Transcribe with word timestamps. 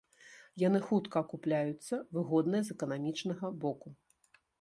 Яны 0.61 0.79
хутка 0.85 1.15
акупляюцца, 1.25 1.99
выгодныя 2.15 2.63
з 2.71 2.73
эканамічнага 2.77 3.53
боку. 3.67 3.93